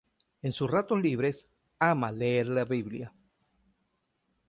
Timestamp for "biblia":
2.65-3.13